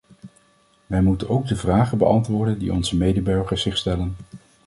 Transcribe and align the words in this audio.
Wij 0.85 1.01
moeten 1.01 1.29
ook 1.29 1.47
de 1.47 1.55
vragen 1.55 1.97
beantwoorden 1.97 2.59
die 2.59 2.71
onze 2.73 2.97
medeburgers 2.97 3.61
zich 3.61 3.77
stellen. 3.77 4.15